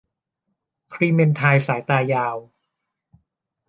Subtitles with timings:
[0.93, 2.37] คลีเมนไทน์สายตายาว